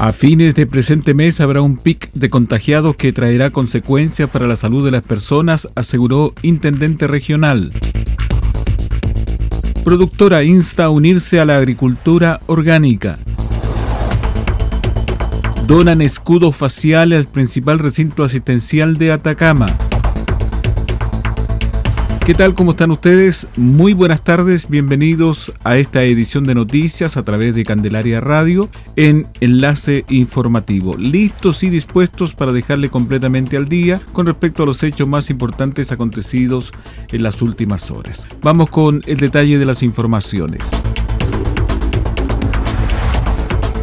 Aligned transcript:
A 0.00 0.12
fines 0.12 0.54
de 0.54 0.64
presente 0.64 1.12
mes 1.12 1.40
habrá 1.40 1.60
un 1.60 1.76
pic 1.76 2.12
de 2.12 2.30
contagiados 2.30 2.94
que 2.94 3.12
traerá 3.12 3.50
consecuencias 3.50 4.30
para 4.30 4.46
la 4.46 4.54
salud 4.54 4.84
de 4.84 4.92
las 4.92 5.02
personas, 5.02 5.68
aseguró 5.74 6.34
intendente 6.42 7.08
regional. 7.08 7.72
Productora 9.82 10.44
insta 10.44 10.84
a 10.84 10.90
unirse 10.90 11.40
a 11.40 11.44
la 11.44 11.56
agricultura 11.56 12.38
orgánica. 12.46 13.18
Donan 15.66 16.00
escudos 16.00 16.54
faciales 16.54 17.26
al 17.26 17.32
principal 17.32 17.80
recinto 17.80 18.22
asistencial 18.22 18.98
de 18.98 19.10
Atacama. 19.10 19.66
¿Qué 22.28 22.34
tal? 22.34 22.54
¿Cómo 22.54 22.72
están 22.72 22.90
ustedes? 22.90 23.48
Muy 23.56 23.94
buenas 23.94 24.22
tardes, 24.22 24.68
bienvenidos 24.68 25.50
a 25.64 25.78
esta 25.78 26.02
edición 26.02 26.44
de 26.44 26.54
noticias 26.54 27.16
a 27.16 27.24
través 27.24 27.54
de 27.54 27.64
Candelaria 27.64 28.20
Radio 28.20 28.68
en 28.96 29.26
Enlace 29.40 30.04
Informativo. 30.10 30.94
Listos 30.98 31.62
y 31.62 31.70
dispuestos 31.70 32.34
para 32.34 32.52
dejarle 32.52 32.90
completamente 32.90 33.56
al 33.56 33.66
día 33.66 34.02
con 34.12 34.26
respecto 34.26 34.62
a 34.62 34.66
los 34.66 34.82
hechos 34.82 35.08
más 35.08 35.30
importantes 35.30 35.90
acontecidos 35.90 36.70
en 37.10 37.22
las 37.22 37.40
últimas 37.40 37.90
horas. 37.90 38.28
Vamos 38.42 38.68
con 38.68 39.00
el 39.06 39.16
detalle 39.16 39.58
de 39.58 39.64
las 39.64 39.82
informaciones. 39.82 40.60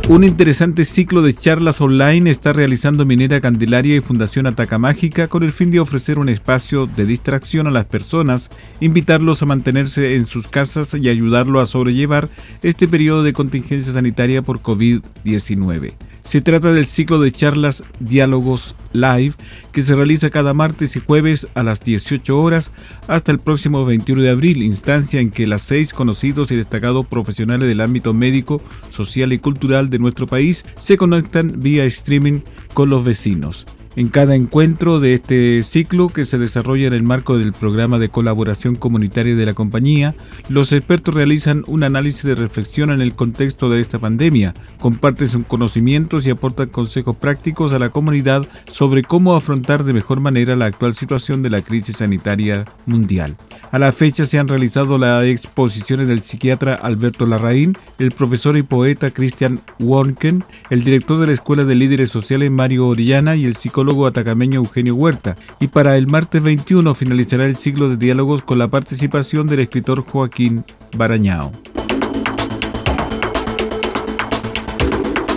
Un 0.07 0.23
interesante 0.23 0.85
ciclo 0.85 1.23
de 1.23 1.33
charlas 1.33 1.81
online 1.81 2.29
está 2.29 2.53
realizando 2.53 3.07
Minera 3.07 3.41
Candelaria 3.41 3.95
y 3.95 4.01
Fundación 4.01 4.45
Ataca 4.45 4.77
Mágica 4.77 5.27
con 5.27 5.41
el 5.41 5.51
fin 5.51 5.71
de 5.71 5.79
ofrecer 5.79 6.19
un 6.19 6.29
espacio 6.29 6.85
de 6.85 7.05
distracción 7.05 7.65
a 7.65 7.71
las 7.71 7.85
personas, 7.85 8.51
invitarlos 8.79 9.41
a 9.41 9.47
mantenerse 9.47 10.13
en 10.13 10.27
sus 10.27 10.47
casas 10.47 10.93
y 10.93 11.09
ayudarlos 11.09 11.63
a 11.63 11.71
sobrellevar 11.71 12.29
este 12.61 12.87
periodo 12.87 13.23
de 13.23 13.33
contingencia 13.33 13.93
sanitaria 13.93 14.43
por 14.43 14.61
COVID-19. 14.61 15.93
Se 16.25 16.41
trata 16.41 16.73
del 16.73 16.87
ciclo 16.87 17.19
de 17.19 17.31
charlas 17.31 17.83
Diálogos 17.99 18.75
Live 18.93 19.35
que 19.71 19.83
se 19.83 19.93
realiza 19.93 20.31
cada 20.31 20.55
martes 20.55 20.95
y 20.95 20.99
jueves 20.99 21.47
a 21.53 21.61
las 21.61 21.81
18 21.81 22.41
horas 22.41 22.71
hasta 23.07 23.31
el 23.31 23.39
próximo 23.39 23.85
21 23.85 24.23
de 24.23 24.31
abril, 24.31 24.63
instancia 24.63 25.21
en 25.21 25.29
que 25.29 25.45
las 25.45 25.61
seis 25.61 25.94
conocidos 25.94 26.51
y 26.51 26.55
destacados 26.55 27.05
profesionales 27.05 27.69
del 27.69 27.79
ámbito 27.79 28.11
médico, 28.11 28.59
social 28.89 29.33
y 29.33 29.39
cultural 29.39 29.91
de 29.91 30.00
nuestro 30.00 30.25
país 30.25 30.66
se 30.79 30.97
conectan 30.97 31.61
vía 31.61 31.85
streaming 31.85 32.39
con 32.73 32.89
los 32.89 33.05
vecinos. 33.05 33.67
En 33.97 34.09
cada 34.09 34.35
encuentro 34.35 35.00
de 35.00 35.13
este 35.13 35.63
ciclo 35.63 36.09
que 36.09 36.25
se 36.25 36.38
desarrolla 36.38 36.88
en 36.88 36.94
el 36.94 37.03
marco 37.03 37.38
del 37.38 37.53
programa 37.53 37.97
de 37.97 38.09
colaboración 38.09 38.75
comunitaria 38.75 39.38
de 39.38 39.45
la 39.45 39.53
compañía, 39.53 40.16
los 40.50 40.73
expertos 40.73 41.13
realizan 41.13 41.63
un 41.67 41.85
análisis 41.85 42.23
de 42.23 42.35
reflexión 42.35 42.91
en 42.91 43.00
el 43.00 43.16
contexto 43.16 43.69
de 43.69 43.79
esta 43.79 43.97
pandemia, 43.97 44.53
comparten 44.81 45.28
sus 45.28 45.45
conocimientos 45.45 46.28
y 46.28 46.29
aportan 46.29 46.67
consejos 46.67 47.16
prácticos 47.16 47.72
a 47.72 47.79
la 47.79 47.88
comunidad 47.88 48.45
sobre 48.67 49.01
cómo 49.01 49.33
afrontar 49.33 49.85
de 49.85 49.94
mejor 49.94 50.19
manera 50.19 50.57
la 50.57 50.66
actual 50.66 50.94
situación 50.94 51.41
de 51.41 51.51
la 51.51 51.62
crisis 51.62 51.95
sanitaria 51.95 52.66
mundial. 52.85 53.38
A 53.72 53.79
la 53.79 53.94
fecha 53.94 54.25
se 54.25 54.39
han 54.39 54.50
realizado 54.50 54.97
las 54.97 55.23
exposiciones 55.23 56.09
del 56.09 56.22
psiquiatra 56.22 56.75
Alberto 56.75 57.25
Larraín, 57.25 57.77
el 57.97 58.12
profesor 58.12 58.57
y 58.57 58.63
poeta 58.63 59.12
Christian 59.12 59.62
Wonken, 59.79 60.44
el 60.69 60.83
director 60.83 61.17
de 61.17 61.27
la 61.27 61.33
Escuela 61.33 61.63
de 61.63 61.75
Líderes 61.75 62.09
Sociales 62.09 62.51
Mario 62.51 62.88
Orellana 62.88 63.38
y 63.38 63.45
el 63.45 63.56
psicólogo 63.56 63.84
atacameño 64.07 64.62
Eugenio 64.62 64.96
Huerta, 64.96 65.35
y 65.59 65.68
para 65.68 65.97
el 65.97 66.07
martes 66.07 66.41
21 66.41 66.96
finalizará 66.96 67.46
el 67.46 67.57
ciclo 67.57 67.90
de 67.90 67.97
diálogos 67.97 68.44
con 68.44 68.57
la 68.57 68.68
participación 68.68 69.47
del 69.47 69.59
escritor 69.59 70.01
Joaquín 70.01 70.66
Barañao. 70.97 71.51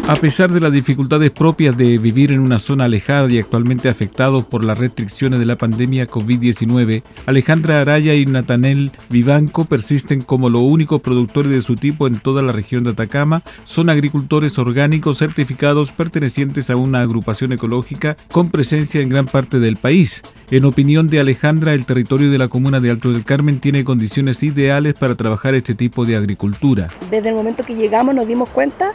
A 0.09 0.17
pesar 0.17 0.51
de 0.51 0.61
las 0.61 0.73
dificultades 0.73 1.31
propias 1.31 1.77
de 1.77 1.99
vivir 1.99 2.33
en 2.33 2.41
una 2.41 2.59
zona 2.59 2.87
alejada 2.87 3.31
y 3.31 3.39
actualmente 3.39 3.91
afectados 3.91 4.43
por 4.47 4.65
las 4.65 4.79
restricciones 4.79 5.39
de 5.39 5.45
la 5.45 5.59
pandemia 5.59 6.09
COVID-19, 6.09 7.03
Alejandra 7.27 7.83
Araya 7.83 8.15
y 8.15 8.25
Natanel 8.25 8.91
Vivanco 9.11 9.67
persisten 9.67 10.23
como 10.23 10.49
los 10.49 10.63
únicos 10.63 11.03
productores 11.03 11.53
de 11.53 11.61
su 11.61 11.77
tipo 11.77 12.07
en 12.07 12.21
toda 12.21 12.41
la 12.41 12.53
región 12.53 12.85
de 12.85 12.93
Atacama. 12.93 13.43
Son 13.65 13.91
agricultores 13.91 14.59
orgánicos 14.59 15.19
certificados 15.19 15.93
pertenecientes 15.93 16.71
a 16.71 16.77
una 16.77 17.03
agrupación 17.03 17.53
ecológica 17.53 18.17
con 18.33 18.49
presencia 18.49 19.03
en 19.03 19.11
gran 19.11 19.27
parte 19.27 19.59
del 19.59 19.77
país. 19.77 20.23
En 20.51 20.65
opinión 20.65 21.09
de 21.09 21.21
Alejandra, 21.21 21.75
el 21.75 21.85
territorio 21.85 22.31
de 22.31 22.39
la 22.39 22.49
comuna 22.49 22.81
de 22.81 22.89
Alto 22.89 23.13
del 23.13 23.27
Carmen 23.27 23.61
tiene 23.61 23.85
condiciones 23.85 24.43
ideales 24.43 24.95
para 24.95 25.17
trabajar 25.17 25.55
este 25.55 25.75
tipo 25.75 26.07
de 26.07 26.17
agricultura. 26.17 26.89
Desde 27.11 27.29
el 27.29 27.35
momento 27.35 27.63
que 27.63 27.75
llegamos 27.75 28.15
nos 28.15 28.27
dimos 28.27 28.49
cuenta 28.49 28.93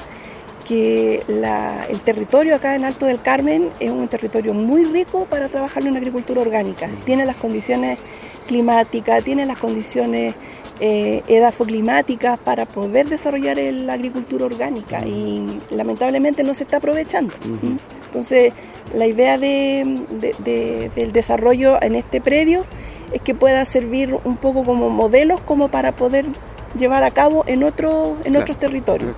que 0.63 1.21
el 1.89 1.99
territorio 2.01 2.55
acá 2.55 2.75
en 2.75 2.85
Alto 2.85 3.05
del 3.05 3.21
Carmen 3.21 3.69
es 3.79 3.91
un 3.91 4.07
territorio 4.07 4.53
muy 4.53 4.85
rico 4.85 5.25
para 5.25 5.49
trabajar 5.49 5.85
en 5.85 5.97
agricultura 5.97 6.41
orgánica. 6.41 6.89
Tiene 7.05 7.25
las 7.25 7.35
condiciones 7.35 7.99
climáticas, 8.47 9.23
tiene 9.23 9.45
las 9.45 9.57
condiciones 9.57 10.35
eh, 10.79 11.21
edafoclimáticas 11.27 12.39
para 12.39 12.65
poder 12.65 13.07
desarrollar 13.07 13.57
la 13.57 13.93
agricultura 13.93 14.45
orgánica 14.45 15.05
y 15.05 15.61
lamentablemente 15.69 16.43
no 16.43 16.53
se 16.53 16.63
está 16.63 16.77
aprovechando. 16.77 17.33
Entonces, 18.05 18.53
la 18.93 19.07
idea 19.07 19.37
del 19.37 21.11
desarrollo 21.11 21.81
en 21.81 21.95
este 21.95 22.21
predio 22.21 22.65
es 23.11 23.21
que 23.21 23.35
pueda 23.35 23.63
servir 23.65 24.15
un 24.23 24.37
poco 24.37 24.63
como 24.63 24.89
modelos 24.89 25.41
como 25.41 25.69
para 25.69 25.95
poder 25.95 26.25
llevar 26.77 27.03
a 27.03 27.11
cabo 27.11 27.43
en, 27.47 27.63
otro, 27.63 28.17
en 28.23 28.35
otros 28.35 28.57
territorios. 28.57 29.15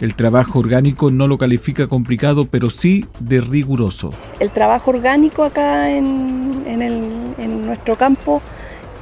El 0.00 0.14
trabajo 0.14 0.58
orgánico 0.58 1.10
no 1.10 1.26
lo 1.26 1.38
califica 1.38 1.86
complicado, 1.86 2.46
pero 2.50 2.70
sí 2.70 3.06
de 3.18 3.40
riguroso. 3.40 4.10
El 4.38 4.50
trabajo 4.50 4.90
orgánico 4.90 5.44
acá 5.44 5.90
en, 5.90 6.64
en, 6.66 7.66
nuestro 7.66 7.96
campo, 7.96 8.42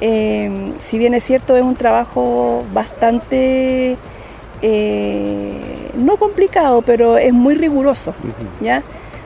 eh, 0.01 0.73
si 0.81 0.97
bien 0.97 1.13
es 1.13 1.23
cierto, 1.23 1.55
es 1.55 1.63
un 1.63 1.75
trabajo 1.75 2.63
bastante, 2.73 3.97
eh, 4.61 5.91
no 5.97 6.17
complicado, 6.17 6.81
pero 6.81 7.17
es 7.17 7.33
muy 7.33 7.55
riguroso, 7.55 8.13
¿ya? 8.61 8.83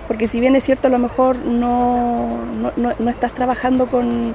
Porque 0.08 0.28
si 0.28 0.40
bien 0.40 0.56
es 0.56 0.64
cierto, 0.64 0.88
a 0.88 0.92
lo 0.92 1.00
mejor 1.00 1.38
no, 1.38 2.40
no, 2.78 2.94
no 2.98 3.10
estás 3.10 3.34
trabajando 3.34 3.88
con, 3.88 4.34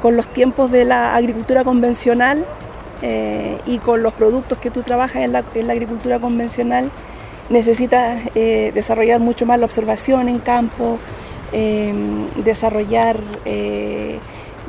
con 0.00 0.16
los 0.16 0.28
tiempos 0.28 0.70
de 0.70 0.84
la 0.84 1.14
agricultura 1.14 1.64
convencional, 1.64 2.44
eh, 3.02 3.58
y 3.66 3.78
con 3.78 4.02
los 4.02 4.12
productos 4.12 4.58
que 4.58 4.70
tú 4.70 4.82
trabajas 4.82 5.22
en 5.22 5.32
la, 5.32 5.72
agricultura 5.72 6.20
convencional, 6.20 6.90
necesitas 7.50 8.20
eh, 8.34 8.70
desarrollar 8.74 9.20
mucho 9.20 9.44
más 9.44 9.58
la 9.58 9.66
observación 9.66 10.28
en 10.28 10.38
campo, 10.38 10.98
em, 11.50 12.28
desarrollar 12.44 13.18
eh, 13.44 14.18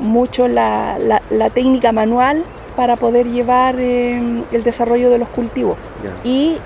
mucho 0.00 0.48
la, 0.48 1.20
técnica 1.54 1.92
manual 1.92 2.44
para 2.74 2.96
poder 2.96 3.28
llevar 3.28 3.78
em, 3.78 4.42
el 4.50 4.64
desarrollo 4.64 5.10
de 5.10 5.18
los 5.18 5.28
cultivos. 5.28 5.78
Y 6.24 6.56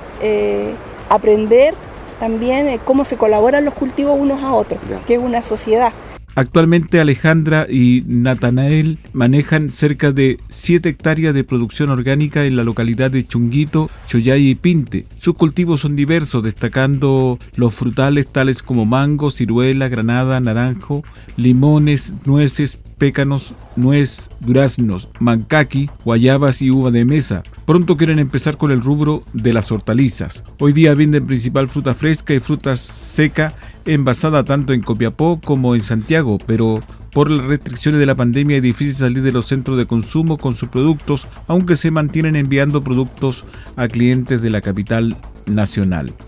aprender 1.08 1.74
también 2.18 2.80
cómo 2.84 3.04
se 3.04 3.16
colaboran 3.16 3.64
los 3.64 3.74
cultivos 3.74 4.18
unos 4.18 4.42
a 4.42 4.54
otros, 4.54 4.80
que 5.06 5.14
es 5.14 5.20
una 5.20 5.42
sociedad. 5.42 5.92
Actualmente 6.38 7.00
Alejandra 7.00 7.67
y 7.69 8.05
Natanael 8.06 9.00
manejan 9.12 9.70
cerca 9.73 10.12
de 10.12 10.38
7 10.50 10.88
hectáreas 10.88 11.35
de 11.35 11.43
producción 11.43 11.90
orgánica 11.90 12.44
en 12.44 12.55
la 12.55 12.62
localidad 12.62 13.11
de 13.11 13.26
Chunguito, 13.26 13.90
Choyay 14.06 14.50
y 14.50 14.55
Pinte. 14.55 15.06
Sus 15.19 15.35
cultivos 15.35 15.81
son 15.81 15.96
diversos, 15.96 16.44
destacando 16.44 17.40
los 17.56 17.75
frutales 17.75 18.29
tales 18.29 18.62
como 18.62 18.87
mango, 18.87 19.32
ciruela, 19.32 19.88
granada, 19.88 20.38
naranjo, 20.38 21.02
limones, 21.37 22.12
nueces, 22.25 22.79
pécanos, 22.99 23.52
nuez, 23.75 24.31
duraznos, 24.38 25.08
mancaqui, 25.19 25.90
guayabas 26.05 26.62
y 26.62 26.70
uva 26.70 26.93
de 26.93 27.05
mesa. 27.05 27.43
Pronto 27.67 27.96
quieren 27.96 28.20
empezar 28.20 28.58
con 28.58 28.70
el 28.70 28.81
rubro 28.81 29.25
de 29.32 29.52
las 29.52 29.73
hortalizas. 29.73 30.44
Hoy 30.61 30.73
día 30.73 30.94
venden 30.94 31.26
principal 31.26 31.69
fruta 31.69 31.94
fresca 31.94 32.32
y 32.32 32.40
fruta 32.40 32.76
seca 32.76 33.55
envasada 33.94 34.44
tanto 34.44 34.73
en 34.73 34.82
Copiapó 34.82 35.40
como 35.43 35.75
en 35.75 35.82
Santiago, 35.82 36.38
pero 36.46 36.81
por 37.12 37.31
las 37.31 37.46
restricciones 37.46 37.99
de 37.99 38.06
la 38.06 38.14
pandemia 38.14 38.58
es 38.58 38.62
difícil 38.62 38.94
salir 38.94 39.23
de 39.23 39.32
los 39.32 39.46
centros 39.46 39.79
de 39.79 39.87
consumo 39.87 40.37
con 40.37 40.55
sus 40.55 40.69
productos, 40.69 41.26
aunque 41.46 41.76
se 41.76 41.90
mantienen 41.90 42.37
enviando 42.37 42.82
productos 42.82 43.44
a 43.76 43.88
clientes 43.88 44.43
de 44.43 44.50
la 44.50 44.61
capital 44.61 45.17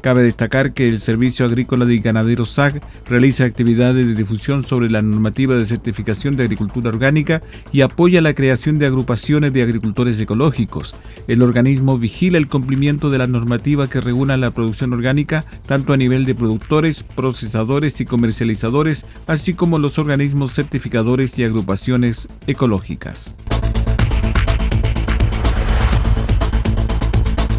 Cabe 0.00 0.22
destacar 0.22 0.72
que 0.72 0.88
el 0.88 1.00
Servicio 1.00 1.44
Agrícola 1.44 1.90
y 1.92 1.98
Ganadero 1.98 2.44
SAG 2.44 2.80
realiza 3.06 3.44
actividades 3.44 4.06
de 4.06 4.14
difusión 4.14 4.64
sobre 4.64 4.90
la 4.90 5.02
normativa 5.02 5.54
de 5.54 5.66
certificación 5.66 6.36
de 6.36 6.44
agricultura 6.44 6.88
orgánica 6.88 7.42
y 7.72 7.82
apoya 7.82 8.20
la 8.20 8.34
creación 8.34 8.78
de 8.78 8.86
agrupaciones 8.86 9.52
de 9.52 9.62
agricultores 9.62 10.18
ecológicos. 10.18 10.94
El 11.28 11.42
organismo 11.42 11.98
vigila 11.98 12.38
el 12.38 12.48
cumplimiento 12.48 13.10
de 13.10 13.18
la 13.18 13.26
normativa 13.26 13.88
que 13.88 14.00
regula 14.00 14.36
la 14.36 14.52
producción 14.52 14.92
orgánica 14.92 15.44
tanto 15.66 15.92
a 15.92 15.96
nivel 15.96 16.24
de 16.24 16.34
productores, 16.34 17.02
procesadores 17.02 18.00
y 18.00 18.04
comercializadores, 18.04 19.06
así 19.26 19.54
como 19.54 19.78
los 19.78 19.98
organismos 19.98 20.52
certificadores 20.54 21.38
y 21.38 21.44
agrupaciones 21.44 22.28
ecológicas. 22.46 23.34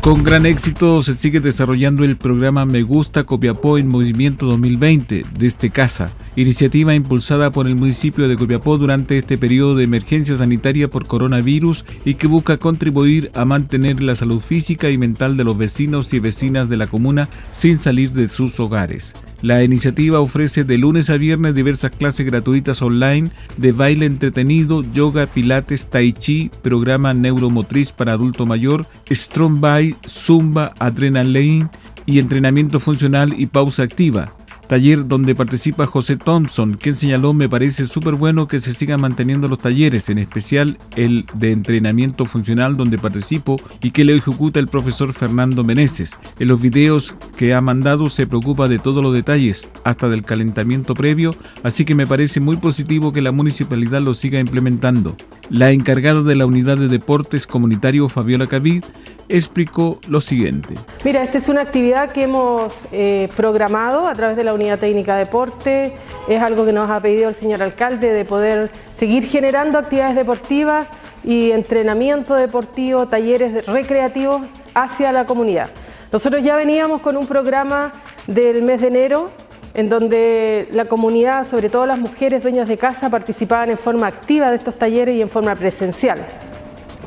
Con 0.02 0.24
gran 0.24 0.48
éxito 0.48 1.04
se 1.04 1.14
sigue 1.14 1.42
desarrollando 1.42 2.04
el 2.04 2.18
programa 2.18 2.66
Me 2.66 2.82
Gusta 2.82 3.24
Copiapó 3.24 3.78
en 3.78 3.88
Movimiento 3.88 4.48
2020 4.48 5.26
desde 5.38 5.70
casa, 5.70 6.12
iniciativa 6.36 6.96
impulsada 6.96 7.52
por 7.52 7.68
el 7.68 7.76
municipio 7.76 8.28
de 8.28 8.36
Copiapó 8.36 8.80
durante 8.80 9.20
este 9.20 9.38
periodo 9.38 9.76
de 9.76 9.84
emergencia 9.84 10.36
sanitaria 10.36 10.90
por 10.90 11.06
coronavirus 11.06 11.86
y 12.04 12.16
que 12.16 12.26
busca 12.26 12.58
contribuir 12.58 13.30
a 13.36 13.46
mantener 13.46 14.02
la 14.02 14.16
salud 14.16 14.40
física 14.40 14.90
y 14.90 14.98
mental 14.98 15.38
de 15.38 15.44
los 15.44 15.56
vecinos 15.56 16.12
y 16.16 16.20
vecinas 16.20 16.68
de 16.68 16.78
la 16.78 16.88
comuna 16.88 17.30
sin 17.52 17.78
salir 17.78 18.10
de 18.12 18.28
sus 18.28 18.60
hogares. 18.60 19.14
La 19.42 19.64
iniciativa 19.64 20.20
ofrece 20.20 20.64
de 20.64 20.78
lunes 20.78 21.10
a 21.10 21.18
viernes 21.18 21.56
diversas 21.56 21.92
clases 21.92 22.26
gratuitas 22.28 22.82
online 22.82 23.30
de 23.58 23.72
baile 23.72 24.06
entretenido, 24.06 24.84
yoga, 24.94 25.26
pilates, 25.26 25.88
tai 25.90 26.14
chi, 26.14 26.52
programa 26.62 27.14
neuromotriz 27.14 27.92
para 27.92 28.14
adulto 28.14 28.46
mayor, 28.46 28.86
strong 29.10 29.60
by, 29.60 29.96
zumba, 30.08 30.74
adrenaline 30.78 31.70
y 32.06 32.20
entrenamiento 32.20 32.80
funcional 32.80 33.34
y 33.36 33.48
pausa 33.48 33.84
activa 33.84 34.36
taller 34.72 35.06
donde 35.06 35.36
participa 35.36 35.86
José 35.86 36.16
Thompson, 36.16 36.76
quien 36.76 36.96
señaló 36.96 37.34
me 37.34 37.50
parece 37.50 37.88
súper 37.88 38.16
bueno 38.16 38.48
que 38.48 38.62
se 38.62 38.74
sigan 38.74 39.02
manteniendo 39.02 39.50
los 39.50 39.60
talleres, 39.60 40.08
en 40.08 40.18
especial 40.18 40.78
el 40.96 41.26
de 41.34 41.52
entrenamiento 41.52 42.26
funcional 42.26 42.78
donde 42.78 42.98
participo 42.98 43.60
y 43.82 43.92
que 43.92 44.06
le 44.06 44.16
ejecuta 44.16 44.62
el 44.62 44.70
profesor 44.70 45.12
Fernando 45.12 45.66
Meneses. 45.66 46.12
En 46.40 46.48
los 46.48 46.62
videos 46.62 47.18
que 47.36 47.54
ha 47.54 47.60
mandado 47.60 48.10
se 48.10 48.28
preocupa 48.28 48.70
de 48.70 48.80
todos 48.80 49.04
los 49.04 49.14
detalles, 49.14 49.68
hasta 49.84 50.08
del 50.08 50.24
calentamiento 50.24 50.96
previo, 50.96 51.36
así 51.64 51.84
que 51.84 51.94
me 51.94 52.08
parece 52.08 52.40
muy 52.40 52.56
positivo 52.56 53.12
que 53.12 53.22
la 53.22 53.34
municipalidad 53.34 54.02
lo 54.02 54.14
siga 54.14 54.40
implementando. 54.40 55.18
La 55.50 55.72
encargada 55.72 56.22
de 56.22 56.36
la 56.36 56.46
unidad 56.46 56.78
de 56.78 56.88
deportes 56.88 57.46
comunitario, 57.46 58.08
Fabiola 58.08 58.48
Cavid, 58.48 58.86
explicó 59.32 60.00
lo 60.08 60.22
siguiente. 60.22 60.76
Mira, 61.04 61.24
esta 61.24 61.38
es 61.38 61.48
una 61.48 61.62
actividad 61.62 62.12
que 62.12 62.24
hemos 62.24 62.74
eh, 62.92 63.30
programado 63.36 64.08
a 64.08 64.14
través 64.14 64.36
de 64.36 64.44
la 64.44 64.54
unidad 64.54 64.80
técnica 64.80 65.14
de 65.16 65.26
deporte. 65.26 65.94
Es 66.28 66.42
algo 66.42 66.66
que 66.66 66.74
nos 66.74 66.90
ha 66.90 67.00
pedido 67.02 67.30
el 67.30 67.36
señor 67.36 67.64
alcalde 67.64 68.12
de 68.12 68.26
poder 68.26 68.72
seguir 68.94 69.28
generando 69.28 69.78
actividades 69.78 70.16
deportivas 70.16 70.88
y 71.24 71.52
entrenamiento 71.52 72.36
deportivo, 72.36 73.08
talleres 73.08 73.66
recreativos 73.66 74.42
hacia 74.74 75.12
la 75.12 75.26
comunidad. 75.26 75.70
Nosotros 76.12 76.44
ya 76.44 76.56
veníamos 76.56 77.02
con 77.02 77.16
un 77.16 77.26
programa 77.26 77.94
del 78.28 78.64
mes 78.64 78.82
de 78.82 78.88
enero 78.88 79.32
en 79.74 79.88
donde 79.88 80.68
la 80.74 80.86
comunidad, 80.86 81.48
sobre 81.48 81.70
todo 81.70 81.86
las 81.86 81.98
mujeres 81.98 82.44
dueñas 82.44 82.68
de 82.68 82.78
casa, 82.78 83.10
participaban 83.10 83.70
en 83.70 83.78
forma 83.78 84.08
activa 84.08 84.50
de 84.50 84.58
estos 84.58 84.78
talleres 84.78 85.16
y 85.16 85.22
en 85.22 85.30
forma 85.30 85.56
presencial. 85.56 86.26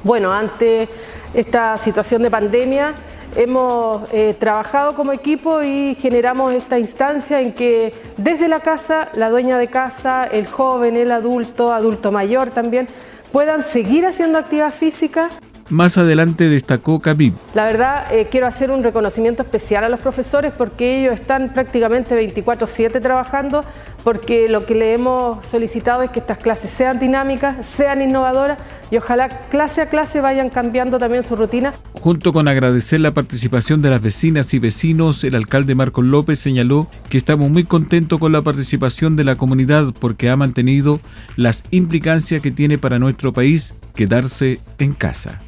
Bueno, 0.04 0.30
ante 0.30 0.86
esta 1.32 1.78
situación 1.78 2.22
de 2.22 2.30
pandemia, 2.30 2.94
hemos 3.36 4.02
eh, 4.12 4.36
trabajado 4.38 4.94
como 4.94 5.14
equipo 5.14 5.62
y 5.62 5.94
generamos 5.94 6.52
esta 6.52 6.78
instancia 6.78 7.40
en 7.40 7.54
que 7.54 7.94
desde 8.18 8.46
la 8.46 8.60
casa, 8.60 9.08
la 9.14 9.30
dueña 9.30 9.56
de 9.56 9.68
casa, 9.68 10.24
el 10.24 10.46
joven, 10.46 10.98
el 10.98 11.10
adulto, 11.10 11.72
adulto 11.72 12.12
mayor 12.12 12.50
también, 12.50 12.86
puedan 13.32 13.62
seguir 13.62 14.04
haciendo 14.04 14.36
actividad 14.38 14.74
física 14.74 15.30
más 15.70 15.96
adelante 15.96 16.50
destacó 16.50 17.00
Khabib. 17.00 17.32
La 17.54 17.64
verdad, 17.64 18.12
eh, 18.12 18.28
quiero 18.30 18.46
hacer 18.46 18.70
un 18.70 18.82
reconocimiento 18.82 19.42
especial 19.42 19.82
a 19.84 19.88
los 19.88 20.00
profesores 20.00 20.52
porque 20.52 21.00
ellos 21.00 21.14
están 21.14 21.54
prácticamente 21.54 22.14
24/7 22.14 23.00
trabajando, 23.00 23.64
porque 24.02 24.48
lo 24.50 24.66
que 24.66 24.74
le 24.74 24.92
hemos 24.92 25.44
solicitado 25.46 26.02
es 26.02 26.10
que 26.10 26.20
estas 26.20 26.36
clases 26.36 26.70
sean 26.70 26.98
dinámicas, 26.98 27.64
sean 27.64 28.02
innovadoras 28.02 28.58
y 28.90 28.96
ojalá 28.96 29.28
clase 29.28 29.80
a 29.82 29.88
clase 29.88 30.20
vayan 30.20 30.50
cambiando 30.50 30.98
también 30.98 31.22
su 31.22 31.36
rutina. 31.36 31.74
Junto 31.94 32.32
con 32.32 32.48
agradecer 32.48 33.00
la 33.00 33.14
participación 33.14 33.82
de 33.82 33.90
las 33.90 34.02
vecinas 34.02 34.52
y 34.54 34.58
vecinos, 34.58 35.24
el 35.24 35.34
alcalde 35.34 35.74
Marcos 35.74 36.04
López 36.04 36.38
señaló 36.38 36.88
que 37.08 37.18
estamos 37.18 37.50
muy 37.50 37.64
contentos 37.64 38.18
con 38.18 38.32
la 38.32 38.42
participación 38.42 39.16
de 39.16 39.24
la 39.24 39.36
comunidad 39.36 39.92
porque 39.98 40.30
ha 40.30 40.36
mantenido 40.36 41.00
las 41.36 41.62
implicancias 41.70 42.42
que 42.42 42.50
tiene 42.50 42.78
para 42.78 42.98
nuestro 42.98 43.32
país 43.32 43.74
quedarse 43.94 44.60
en 44.78 44.92
casa. 44.92 45.40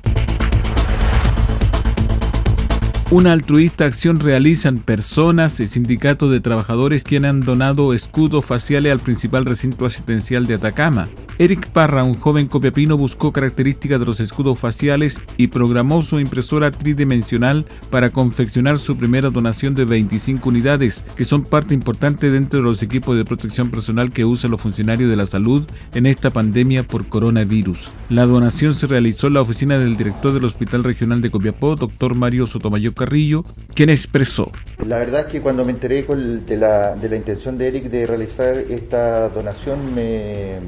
Una 3.08 3.30
altruista 3.30 3.84
acción 3.84 4.18
realizan 4.18 4.78
personas 4.78 5.60
y 5.60 5.68
sindicatos 5.68 6.32
de 6.32 6.40
trabajadores 6.40 7.04
quienes 7.04 7.30
han 7.30 7.40
donado 7.40 7.94
escudos 7.94 8.44
faciales 8.44 8.90
al 8.90 8.98
principal 8.98 9.44
recinto 9.44 9.86
asistencial 9.86 10.48
de 10.48 10.54
Atacama. 10.54 11.08
Eric 11.38 11.68
Parra, 11.68 12.02
un 12.02 12.14
joven 12.14 12.48
copiapino, 12.48 12.96
buscó 12.96 13.30
características 13.30 14.00
de 14.00 14.06
los 14.06 14.20
escudos 14.20 14.58
faciales 14.58 15.20
y 15.36 15.48
programó 15.48 16.00
su 16.00 16.18
impresora 16.18 16.70
tridimensional 16.70 17.66
para 17.90 18.10
confeccionar 18.10 18.78
su 18.78 18.96
primera 18.96 19.28
donación 19.28 19.74
de 19.74 19.84
25 19.84 20.48
unidades, 20.48 21.04
que 21.14 21.26
son 21.26 21.44
parte 21.44 21.74
importante 21.74 22.30
dentro 22.30 22.60
de 22.60 22.64
los 22.64 22.82
equipos 22.82 23.16
de 23.16 23.26
protección 23.26 23.70
personal 23.70 24.12
que 24.12 24.24
usan 24.24 24.50
los 24.50 24.62
funcionarios 24.62 25.10
de 25.10 25.16
la 25.16 25.26
salud 25.26 25.66
en 25.94 26.06
esta 26.06 26.30
pandemia 26.30 26.84
por 26.84 27.06
coronavirus. 27.06 27.90
La 28.08 28.24
donación 28.24 28.72
se 28.72 28.86
realizó 28.86 29.26
en 29.26 29.34
la 29.34 29.42
oficina 29.42 29.78
del 29.78 29.98
director 29.98 30.32
del 30.32 30.44
Hospital 30.46 30.84
Regional 30.84 31.20
de 31.20 31.30
Copiapó, 31.30 31.76
doctor 31.76 32.14
Mario 32.14 32.46
Sotomayor 32.46 32.94
Carrillo, 32.96 33.44
quien 33.74 33.90
expresó. 33.90 34.50
La 34.84 34.98
verdad 34.98 35.20
es 35.22 35.26
que 35.26 35.40
cuando 35.40 35.64
me 35.64 35.72
enteré 35.72 36.02
de, 36.02 36.56
la, 36.56 36.96
de 36.96 37.08
la 37.08 37.16
intención 37.16 37.56
de 37.56 37.68
Eric 37.68 37.84
de 37.84 38.06
realizar 38.06 38.56
esta 38.56 39.28
donación 39.28 39.94
me 39.94 40.58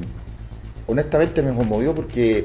honestamente 0.86 1.42
me 1.42 1.54
conmovió 1.54 1.94
porque 1.94 2.44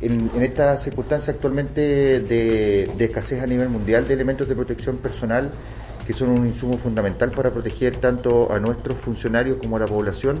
en, 0.00 0.30
esta 0.42 0.76
circunstancia 0.78 1.32
actualmente 1.32 2.20
de, 2.20 2.84
escasez 2.98 3.42
a 3.42 3.46
nivel 3.46 3.68
mundial 3.68 4.06
de 4.06 4.14
elementos 4.14 4.48
de 4.48 4.54
protección 4.54 4.96
personal, 4.96 5.50
que 6.06 6.12
son 6.12 6.30
un 6.30 6.46
insumo 6.46 6.78
fundamental 6.78 7.30
para 7.30 7.52
proteger 7.52 7.96
tanto 7.96 8.50
a 8.52 8.58
nuestros 8.58 8.98
funcionarios 8.98 9.58
como 9.58 9.76
a 9.76 9.80
la 9.80 9.86
población, 9.86 10.40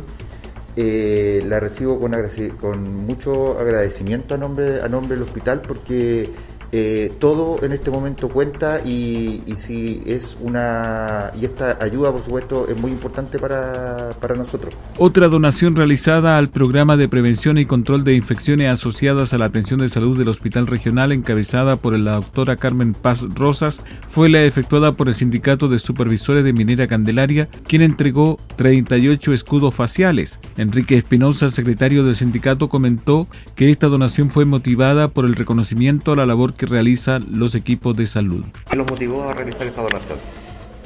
eh, 0.76 1.42
la 1.46 1.60
recibo 1.60 2.00
con, 2.00 2.14
con 2.60 3.06
mucho 3.06 3.58
agradecimiento 3.58 4.34
a 4.34 4.38
nombre, 4.38 4.80
a 4.80 4.88
nombre 4.88 5.16
del 5.16 5.24
hospital 5.24 5.60
porque 5.66 6.30
eh, 6.72 7.12
todo 7.18 7.62
en 7.64 7.72
este 7.72 7.90
momento 7.90 8.28
cuenta 8.28 8.80
y, 8.84 9.42
si 9.56 10.02
es 10.06 10.36
una 10.40 11.30
y 11.40 11.44
esta 11.44 11.78
ayuda 11.80 12.12
por 12.12 12.22
supuesto 12.22 12.68
es 12.68 12.80
muy 12.80 12.90
importante 12.90 13.38
para, 13.38 14.10
para 14.20 14.34
nosotros. 14.36 14.74
Otra 14.96 15.28
donación 15.28 15.76
realizada 15.76 16.38
al 16.38 16.48
programa 16.48 16.96
de 16.96 17.08
prevención 17.08 17.58
y 17.58 17.64
control 17.64 18.04
de 18.04 18.14
infecciones 18.14 18.68
asociadas 18.68 19.32
a 19.32 19.38
la 19.38 19.46
atención 19.46 19.80
de 19.80 19.88
salud 19.88 20.16
del 20.16 20.28
Hospital 20.28 20.66
Regional 20.66 21.12
encabezada 21.12 21.76
por 21.76 21.98
la 21.98 22.14
doctora 22.14 22.56
Carmen 22.56 22.94
Paz 22.94 23.22
Rosas 23.34 23.82
fue 24.08 24.28
la 24.28 24.42
efectuada 24.44 24.92
por 24.92 25.08
el 25.08 25.14
Sindicato 25.14 25.68
de 25.68 25.78
Supervisores 25.78 26.44
de 26.44 26.52
Minera 26.52 26.86
Candelaria, 26.86 27.48
quien 27.66 27.82
entregó 27.82 28.38
38 28.56 29.32
escudos 29.32 29.74
faciales. 29.74 30.40
Enrique 30.56 30.96
Espinosa, 30.96 31.50
secretario 31.50 32.04
del 32.04 32.14
sindicato, 32.14 32.68
comentó 32.68 33.28
que 33.54 33.70
esta 33.70 33.88
donación 33.88 34.30
fue 34.30 34.44
motivada 34.44 35.08
por 35.08 35.24
el 35.24 35.34
reconocimiento 35.34 36.12
a 36.12 36.16
la 36.16 36.26
labor 36.26 36.54
que 36.60 36.66
realizan 36.66 37.24
los 37.32 37.54
equipos 37.54 37.96
de 37.96 38.04
salud. 38.04 38.44
¿Qué 38.68 38.76
los 38.76 38.86
motivó 38.86 39.30
a 39.30 39.32
realizar 39.32 39.66
esta 39.66 39.80
donación? 39.80 40.18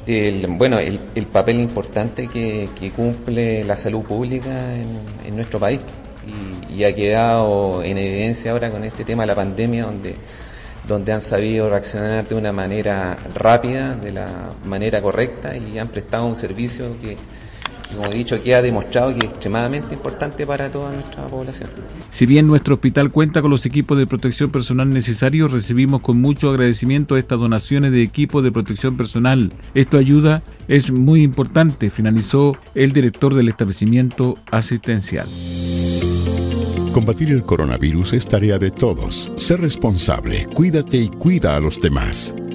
el, 0.07 0.47
bueno, 0.47 0.79
el, 0.79 1.25
papel 1.25 1.59
importante 1.59 2.27
que, 2.27 2.69
cumple 2.95 3.65
la 3.65 3.75
salud 3.75 4.03
pública 4.03 4.73
en, 4.73 5.35
nuestro 5.35 5.59
país 5.59 5.81
y, 6.73 6.85
ha 6.85 6.95
quedado 6.95 7.83
en 7.83 7.97
evidencia 7.97 8.51
ahora 8.51 8.69
con 8.69 8.85
este 8.85 9.03
tema 9.03 9.23
de 9.23 9.27
la 9.27 9.35
pandemia 9.35 9.83
donde 9.85 10.15
donde 10.87 11.11
han 11.11 11.21
sabido 11.21 11.67
reaccionar 11.67 12.27
de 12.27 12.35
una 12.35 12.53
manera 12.53 13.17
rápida, 13.33 13.95
de 13.95 14.11
la 14.11 14.51
manera 14.63 15.01
correcta 15.01 15.57
y 15.57 15.77
han 15.77 15.87
prestado 15.89 16.27
un 16.27 16.35
servicio 16.35 16.95
que, 17.01 17.17
como 17.95 18.11
he 18.11 18.15
dicho, 18.15 18.41
que 18.41 18.55
ha 18.55 18.61
demostrado 18.61 19.13
que 19.13 19.25
es 19.25 19.31
extremadamente 19.31 19.93
importante 19.93 20.45
para 20.45 20.69
toda 20.69 20.91
nuestra 20.91 21.25
población. 21.27 21.69
Si 22.09 22.25
bien 22.25 22.47
nuestro 22.47 22.75
hospital 22.75 23.11
cuenta 23.11 23.41
con 23.41 23.51
los 23.51 23.65
equipos 23.65 23.97
de 23.97 24.07
protección 24.07 24.51
personal 24.51 24.91
necesarios, 24.93 25.51
recibimos 25.51 26.01
con 26.01 26.21
mucho 26.21 26.49
agradecimiento 26.49 27.17
estas 27.17 27.39
donaciones 27.39 27.91
de 27.91 28.03
equipos 28.03 28.43
de 28.43 28.51
protección 28.51 28.97
personal. 28.97 29.51
Esto 29.73 29.97
ayuda, 29.97 30.43
es 30.67 30.91
muy 30.91 31.23
importante, 31.23 31.89
finalizó 31.89 32.57
el 32.73 32.91
director 32.91 33.33
del 33.33 33.49
establecimiento 33.49 34.37
asistencial. 34.51 35.27
Combatir 36.93 37.29
el 37.31 37.43
coronavirus 37.43 38.13
es 38.13 38.25
tarea 38.25 38.57
de 38.57 38.71
todos. 38.71 39.29
Sé 39.35 39.57
responsable, 39.57 40.47
cuídate 40.53 40.97
y 40.97 41.09
cuida 41.09 41.57
a 41.57 41.59
los 41.59 41.81
demás. 41.81 42.33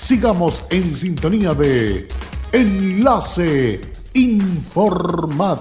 Sigamos 0.00 0.64
en 0.70 0.94
sintonía 0.94 1.52
de 1.54 2.08
Enlace 2.52 3.80
Informativo. 4.14 5.60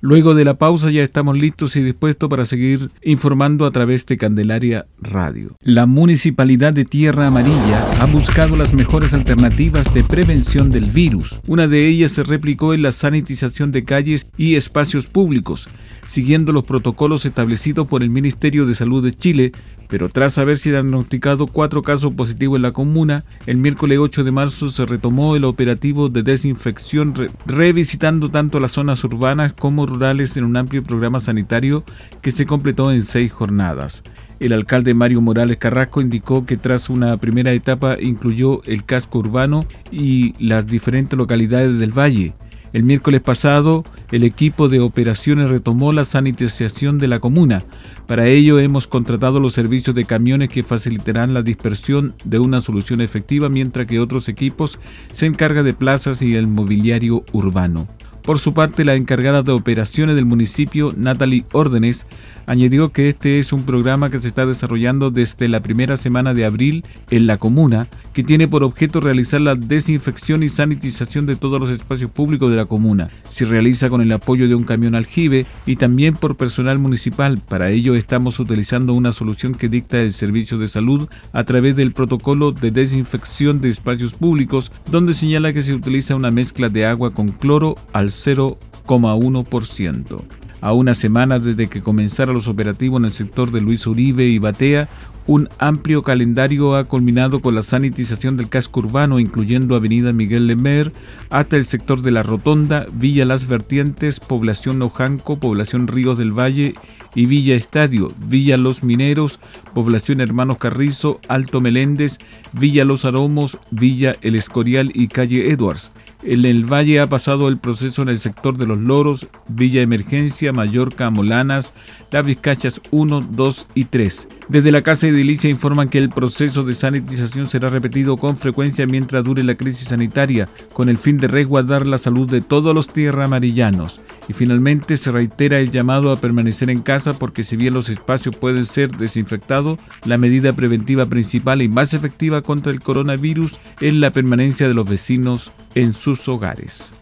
Luego 0.00 0.34
de 0.34 0.44
la 0.44 0.58
pausa 0.58 0.90
ya 0.90 1.02
estamos 1.02 1.38
listos 1.38 1.76
y 1.76 1.82
dispuestos 1.82 2.28
para 2.28 2.44
seguir 2.44 2.90
informando 3.02 3.64
a 3.64 3.70
través 3.70 4.04
de 4.04 4.18
Candelaria 4.18 4.86
Radio. 5.00 5.56
La 5.62 5.86
Municipalidad 5.86 6.74
de 6.74 6.84
Tierra 6.84 7.28
Amarilla 7.28 7.80
ha 7.98 8.04
buscado 8.04 8.54
las 8.54 8.74
mejores 8.74 9.14
alternativas 9.14 9.94
de 9.94 10.04
prevención 10.04 10.70
del 10.70 10.90
virus. 10.90 11.40
Una 11.46 11.68
de 11.68 11.88
ellas 11.88 12.12
se 12.12 12.22
replicó 12.22 12.74
en 12.74 12.82
la 12.82 12.92
sanitización 12.92 13.72
de 13.72 13.84
calles 13.84 14.26
y 14.36 14.56
espacios 14.56 15.06
públicos, 15.06 15.70
siguiendo 16.06 16.52
los 16.52 16.64
protocolos 16.64 17.24
establecidos 17.24 17.88
por 17.88 18.02
el 18.02 18.10
Ministerio 18.10 18.66
de 18.66 18.74
Salud 18.74 19.02
de 19.04 19.12
Chile 19.12 19.52
pero 19.88 20.08
tras 20.08 20.38
haberse 20.38 20.70
diagnosticado 20.70 21.46
cuatro 21.46 21.82
casos 21.82 22.12
positivos 22.14 22.56
en 22.56 22.62
la 22.62 22.72
comuna, 22.72 23.24
el 23.46 23.58
miércoles 23.58 23.98
8 23.98 24.24
de 24.24 24.32
marzo 24.32 24.68
se 24.68 24.86
retomó 24.86 25.36
el 25.36 25.44
operativo 25.44 26.08
de 26.08 26.22
desinfección, 26.22 27.14
revisitando 27.46 28.30
tanto 28.30 28.60
las 28.60 28.72
zonas 28.72 29.04
urbanas 29.04 29.52
como 29.52 29.86
rurales 29.86 30.36
en 30.36 30.44
un 30.44 30.56
amplio 30.56 30.82
programa 30.82 31.20
sanitario 31.20 31.84
que 32.22 32.32
se 32.32 32.46
completó 32.46 32.92
en 32.92 33.02
seis 33.02 33.30
jornadas. 33.32 34.02
El 34.40 34.52
alcalde 34.52 34.94
Mario 34.94 35.20
Morales 35.20 35.58
Carrasco 35.58 36.00
indicó 36.00 36.44
que 36.44 36.56
tras 36.56 36.90
una 36.90 37.16
primera 37.16 37.52
etapa 37.52 37.96
incluyó 38.00 38.62
el 38.64 38.84
casco 38.84 39.20
urbano 39.20 39.64
y 39.92 40.34
las 40.44 40.66
diferentes 40.66 41.16
localidades 41.16 41.78
del 41.78 41.96
valle. 41.96 42.34
El 42.74 42.82
miércoles 42.82 43.20
pasado, 43.20 43.84
el 44.10 44.24
equipo 44.24 44.68
de 44.68 44.80
operaciones 44.80 45.48
retomó 45.48 45.92
la 45.92 46.04
sanitización 46.04 46.98
de 46.98 47.06
la 47.06 47.20
comuna. 47.20 47.62
Para 48.08 48.26
ello 48.26 48.58
hemos 48.58 48.88
contratado 48.88 49.38
los 49.38 49.52
servicios 49.52 49.94
de 49.94 50.04
camiones 50.04 50.50
que 50.50 50.64
facilitarán 50.64 51.34
la 51.34 51.42
dispersión 51.42 52.16
de 52.24 52.40
una 52.40 52.60
solución 52.60 53.00
efectiva, 53.00 53.48
mientras 53.48 53.86
que 53.86 54.00
otros 54.00 54.28
equipos 54.28 54.80
se 55.12 55.26
encargan 55.26 55.64
de 55.64 55.72
plazas 55.72 56.20
y 56.20 56.34
el 56.34 56.48
mobiliario 56.48 57.24
urbano. 57.32 57.86
Por 58.24 58.38
su 58.38 58.54
parte, 58.54 58.86
la 58.86 58.94
encargada 58.94 59.42
de 59.42 59.52
operaciones 59.52 60.16
del 60.16 60.24
municipio, 60.24 60.94
Natalie 60.96 61.44
Órdenes, 61.52 62.06
añadió 62.46 62.90
que 62.90 63.10
este 63.10 63.38
es 63.38 63.52
un 63.52 63.64
programa 63.64 64.08
que 64.08 64.18
se 64.18 64.28
está 64.28 64.46
desarrollando 64.46 65.10
desde 65.10 65.46
la 65.46 65.60
primera 65.60 65.98
semana 65.98 66.32
de 66.32 66.46
abril 66.46 66.86
en 67.10 67.26
la 67.26 67.36
comuna, 67.36 67.86
que 68.14 68.24
tiene 68.24 68.48
por 68.48 68.64
objeto 68.64 69.00
realizar 69.00 69.42
la 69.42 69.54
desinfección 69.54 70.42
y 70.42 70.48
sanitización 70.48 71.26
de 71.26 71.36
todos 71.36 71.60
los 71.60 71.68
espacios 71.68 72.10
públicos 72.10 72.50
de 72.50 72.56
la 72.56 72.64
comuna. 72.64 73.10
Se 73.28 73.44
realiza 73.44 73.90
con 73.90 74.00
el 74.00 74.12
apoyo 74.12 74.48
de 74.48 74.54
un 74.54 74.64
camión 74.64 74.94
aljibe 74.94 75.44
y 75.66 75.76
también 75.76 76.14
por 76.14 76.36
personal 76.36 76.78
municipal. 76.78 77.38
Para 77.46 77.70
ello 77.70 77.94
estamos 77.94 78.40
utilizando 78.40 78.94
una 78.94 79.12
solución 79.12 79.54
que 79.54 79.68
dicta 79.68 80.00
el 80.00 80.14
Servicio 80.14 80.56
de 80.56 80.68
Salud 80.68 81.08
a 81.34 81.44
través 81.44 81.76
del 81.76 81.92
protocolo 81.92 82.52
de 82.52 82.70
desinfección 82.70 83.60
de 83.60 83.68
espacios 83.68 84.14
públicos, 84.14 84.72
donde 84.90 85.12
señala 85.12 85.52
que 85.52 85.62
se 85.62 85.74
utiliza 85.74 86.16
una 86.16 86.30
mezcla 86.30 86.70
de 86.70 86.86
agua 86.86 87.10
con 87.10 87.28
cloro 87.28 87.76
al 87.92 88.13
0,1%. 88.26 90.22
A 90.64 90.72
una 90.72 90.94
semana 90.94 91.38
desde 91.38 91.68
que 91.68 91.82
comenzaron 91.82 92.34
los 92.34 92.48
operativos 92.48 92.98
en 92.98 93.04
el 93.04 93.12
sector 93.12 93.50
de 93.50 93.60
Luis 93.60 93.86
Uribe 93.86 94.24
y 94.24 94.38
Batea, 94.38 94.88
un 95.26 95.48
amplio 95.58 96.02
calendario 96.02 96.74
ha 96.74 96.84
culminado 96.84 97.40
con 97.40 97.54
la 97.54 97.62
sanitización 97.62 98.36
del 98.36 98.48
casco 98.48 98.80
urbano, 98.80 99.18
incluyendo 99.18 99.74
Avenida 99.74 100.12
Miguel 100.12 100.46
Lemer, 100.46 100.92
hasta 101.28 101.56
el 101.56 101.66
sector 101.66 102.02
de 102.02 102.10
La 102.10 102.22
Rotonda, 102.22 102.86
Villa 102.92 103.24
Las 103.24 103.46
Vertientes, 103.46 104.20
Población 104.20 104.80
Ojanco, 104.80 105.38
Población 105.38 105.86
Ríos 105.86 106.16
del 106.16 106.32
Valle 106.32 106.74
y 107.14 107.26
Villa 107.26 107.56
Estadio, 107.56 108.14
Villa 108.26 108.56
Los 108.56 108.82
Mineros, 108.82 109.40
Población 109.74 110.20
Hermanos 110.20 110.58
Carrizo, 110.58 111.20
Alto 111.28 111.60
Meléndez, 111.60 112.18
Villa 112.52 112.84
Los 112.84 113.04
Aromos, 113.04 113.58
Villa 113.70 114.16
El 114.22 114.34
Escorial 114.34 114.92
y 114.94 115.08
Calle 115.08 115.50
Edwards. 115.50 115.92
En 116.26 116.46
el 116.46 116.64
valle 116.64 117.00
ha 117.00 117.06
pasado 117.06 117.48
el 117.48 117.58
proceso 117.58 118.00
en 118.00 118.08
el 118.08 118.18
sector 118.18 118.56
de 118.56 118.66
los 118.66 118.78
Loros, 118.78 119.26
Villa 119.46 119.82
Emergencia, 119.82 120.54
Mallorca, 120.54 121.10
Molanas, 121.10 121.74
Las 122.10 122.24
Vizcachas 122.24 122.80
1, 122.90 123.28
2 123.30 123.68
y 123.74 123.84
3. 123.84 124.28
Desde 124.48 124.70
la 124.70 124.82
Casa 124.82 125.08
Edilicia 125.08 125.48
informan 125.48 125.88
que 125.88 125.96
el 125.96 126.10
proceso 126.10 126.64
de 126.64 126.74
sanitización 126.74 127.48
será 127.48 127.70
repetido 127.70 128.18
con 128.18 128.36
frecuencia 128.36 128.86
mientras 128.86 129.24
dure 129.24 129.42
la 129.42 129.54
crisis 129.54 129.88
sanitaria, 129.88 130.50
con 130.74 130.90
el 130.90 130.98
fin 130.98 131.16
de 131.16 131.28
resguardar 131.28 131.86
la 131.86 131.96
salud 131.96 132.28
de 132.28 132.42
todos 132.42 132.74
los 132.74 132.88
tierra 132.88 133.24
amarillanos. 133.24 134.02
Y 134.28 134.34
finalmente 134.34 134.98
se 134.98 135.10
reitera 135.10 135.60
el 135.60 135.70
llamado 135.70 136.12
a 136.12 136.18
permanecer 136.18 136.68
en 136.68 136.82
casa 136.82 137.14
porque 137.14 137.42
si 137.42 137.56
bien 137.56 137.72
los 137.72 137.88
espacios 137.88 138.36
pueden 138.36 138.66
ser 138.66 138.90
desinfectados, 138.90 139.78
la 140.04 140.18
medida 140.18 140.52
preventiva 140.52 141.06
principal 141.06 141.62
y 141.62 141.68
más 141.68 141.94
efectiva 141.94 142.42
contra 142.42 142.70
el 142.70 142.80
coronavirus 142.80 143.58
es 143.80 143.94
la 143.94 144.12
permanencia 144.12 144.68
de 144.68 144.74
los 144.74 144.88
vecinos 144.88 145.52
en 145.74 145.94
sus 145.94 146.28
hogares. 146.28 146.94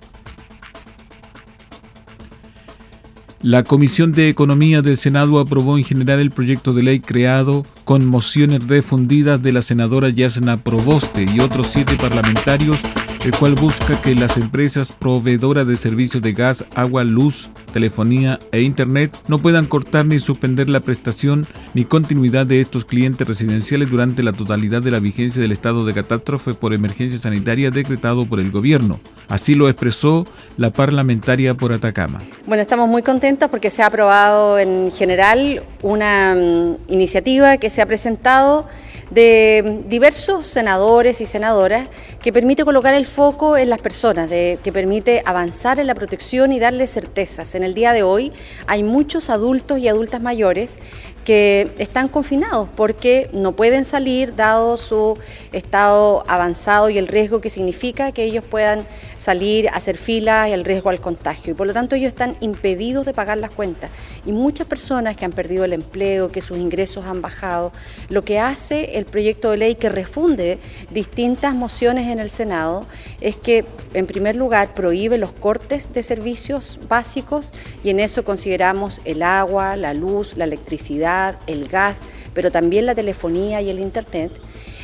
La 3.43 3.65
Comisión 3.65 4.13
de 4.13 4.29
Economía 4.29 4.83
del 4.83 4.99
Senado 4.99 5.41
aprobó 5.41 5.77
en 5.77 5.83
general 5.83 6.21
el 6.21 6.31
proyecto 6.31 6.73
de 6.73 6.85
ley 6.85 7.01
creado 7.01 7.67
con 7.85 8.07
mociones 8.07 8.65
refundidas 8.69 9.43
de 9.43 9.51
la 9.51 9.63
senadora 9.63 10.11
Yasna 10.11 10.63
Proboste 10.63 11.25
y 11.35 11.41
otros 11.41 11.67
siete 11.67 11.97
parlamentarios 11.97 12.79
el 13.25 13.31
cual 13.31 13.55
busca 13.55 14.01
que 14.01 14.17
las 14.17 14.37
empresas 14.37 14.91
proveedoras 14.91 15.65
de 15.67 15.77
servicios 15.77 16.21
de 16.23 16.33
gas, 16.33 16.65
agua, 16.75 17.05
luz, 17.05 17.51
telefonía 17.73 18.41
e 18.51 18.63
internet 18.63 19.17
no 19.29 19.39
puedan 19.39 19.67
cortar 19.67 20.07
ni 20.07 20.19
suspender 20.19 20.69
la 20.69 20.81
prestación 20.81 21.47
ni 21.73 21.85
continuidad 21.85 22.47
de 22.47 22.61
estos 22.61 22.85
clientes 22.85 23.27
residenciales 23.27 23.91
durante 23.91 24.25
la 24.25 24.33
totalidad 24.33 24.83
de 24.83 24.91
la 24.91 24.99
vigencia 24.99 25.41
del 25.41 25.53
estado 25.53 25.85
de 25.85 25.95
catástrofe 25.95 26.55
por 26.55 26.75
emergencia 26.75 27.21
sanitaria 27.21 27.71
decretado 27.71 28.27
por 28.27 28.41
el 28.41 28.51
gobierno. 28.51 28.99
Así 29.29 29.55
lo 29.55 29.69
expresó 29.69 30.27
la 30.57 30.73
parlamentaria 30.73 31.55
por 31.55 31.73
Atacama. 31.73 32.19
Bueno, 32.47 32.63
estamos 32.63 32.89
muy 32.89 33.03
contentos 33.03 33.49
porque 33.51 33.71
se 33.71 33.85
ha 33.85 33.87
aprobado 33.87 34.59
en 34.59 34.91
general 34.91 35.63
una 35.83 36.35
mm, 36.35 36.93
iniciativa 36.93 37.57
que 37.59 37.71
se 37.71 37.83
ha 37.83 37.87
presentado 37.87 38.67
de 39.13 39.83
diversos 39.89 40.47
senadores 40.47 41.21
y 41.21 41.27
senadoras 41.27 41.89
que 42.23 42.33
permite 42.33 42.65
colocar 42.65 42.95
el 42.95 43.05
foco 43.05 43.57
en 43.57 43.69
las 43.69 43.79
personas, 43.79 44.31
de, 44.31 44.59
que 44.63 44.73
permite 44.73 45.23
avanzar 45.25 45.79
en 45.79 45.87
la 45.87 45.95
protección 45.95 46.53
y 46.53 46.59
darles 46.59 46.91
certezas. 46.91 47.55
En 47.55 47.63
el 47.63 47.75
día 47.75 47.93
de 47.93 48.03
hoy 48.03 48.33
hay 48.67 48.83
muchos 48.83 49.29
adultos 49.29 49.79
y 49.79 49.89
adultas 49.89 50.23
mayores 50.23 50.79
que 51.25 51.73
están 51.79 52.09
confinados 52.09 52.69
porque 52.77 53.31
no 53.33 53.53
pueden 53.53 53.85
salir 53.85 54.35
dado 54.35 54.77
su 54.77 55.19
estado 55.53 56.25
avanzado 56.29 56.91
y 56.91 56.99
el 56.99 57.07
riesgo 57.07 57.41
que 57.41 57.51
significa 57.51 58.13
que 58.13 58.25
ellos 58.25 58.45
puedan 58.49 58.87
salir, 59.17 59.69
a 59.69 59.73
hacer 59.73 59.97
filas 59.97 60.49
y 60.49 60.53
el 60.53 60.65
riesgo 60.65 60.91
al 60.91 61.01
contagio. 61.01 61.53
Y 61.53 61.57
por 61.57 61.67
lo 61.67 61.73
tanto 61.73 61.95
ellos 61.95 62.09
están 62.09 62.37
impedidos 62.41 63.07
de 63.07 63.15
pagar 63.15 63.39
las 63.39 63.51
cuentas. 63.51 63.91
Y 64.27 64.33
muchas 64.33 64.67
personas 64.67 65.17
que 65.17 65.25
han 65.25 65.33
perdido 65.33 65.65
el 65.65 65.73
empleo, 65.73 66.29
que 66.29 66.41
sus 66.41 66.59
ingresos 66.59 67.05
han 67.05 67.23
bajado, 67.23 67.73
lo 68.09 68.23
que 68.23 68.41
hace 68.41 68.99
el 68.99 69.05
proyecto 69.05 69.51
de 69.51 69.57
ley 69.59 69.75
que 69.77 69.89
refunde 69.89 70.59
distintas 70.91 71.55
mociones 71.55 72.09
en 72.09 72.19
el 72.19 72.31
Senado 72.31 72.87
es 73.21 73.37
que 73.37 73.65
en 73.95 74.07
primer 74.07 74.37
lugar 74.37 74.75
prohíbe 74.75 75.19
los 75.19 75.33
cortes 75.33 75.93
de 75.93 76.03
servicios 76.03 76.81
básicos 76.89 77.53
y 77.85 77.91
en 77.91 78.01
eso 78.01 78.25
consideramos 78.25 79.01
el 79.05 79.23
agua, 79.23 79.77
la 79.77 79.95
luz, 79.95 80.37
la 80.37 80.45
electricidad, 80.45 81.12
el 81.47 81.69
gas, 81.69 82.03
pero 82.35 82.51
también 82.51 82.87
la 82.87 82.95
telefonía 82.95 83.61
y 83.61 83.71
el 83.71 83.79
Internet. 83.79 84.33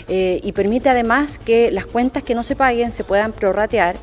Eh, 0.09 0.41
y 0.43 0.53
permite 0.53 0.89
además 0.89 1.39
que 1.39 1.71
las 1.71 1.87
cuentas 1.87 2.23
que 2.23 2.35
no 2.35 2.43
se 2.43 2.57
paguen 2.57 2.93
se 2.93 3.05
puedan 3.05 3.33
prorratear 3.33 3.97